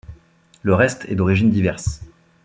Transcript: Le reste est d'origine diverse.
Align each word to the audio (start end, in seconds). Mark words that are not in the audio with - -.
Le 0.63 0.73
reste 0.73 1.05
est 1.09 1.15
d'origine 1.15 1.51
diverse. 1.51 2.01